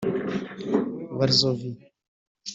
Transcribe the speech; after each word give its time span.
Varsovie 1.17 1.69